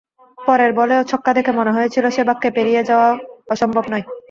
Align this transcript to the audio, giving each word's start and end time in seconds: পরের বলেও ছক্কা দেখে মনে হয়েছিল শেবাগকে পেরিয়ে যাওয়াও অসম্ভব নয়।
পরের 0.37 0.71
বলেও 0.79 1.01
ছক্কা 1.03 1.31
দেখে 1.37 1.51
মনে 1.59 1.71
হয়েছিল 1.73 2.05
শেবাগকে 2.15 2.49
পেরিয়ে 2.55 2.81
যাওয়াও 2.89 3.13
অসম্ভব 3.53 3.83
নয়। 3.91 4.05